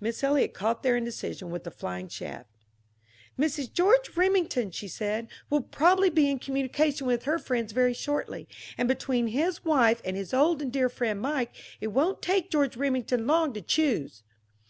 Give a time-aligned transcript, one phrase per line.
[0.00, 2.48] Miss Eliot caught their indecision with a flying shaft.
[3.38, 3.70] "Mrs.
[3.70, 8.48] George Remington," she said, "will probably be in communication with her friends very shortly.
[8.78, 12.78] And between his wife and his old and dear friend Mike it won't take George
[12.78, 14.22] Remington long to choose."